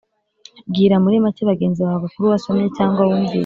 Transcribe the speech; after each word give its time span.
bwira 0.69 0.95
muri 1.03 1.15
make 1.25 1.41
bagenzi 1.51 1.79
bawe 1.81 1.97
agakuru 1.99 2.31
wasomye 2.31 2.65
cyangwa 2.77 3.01
wumvise. 3.09 3.39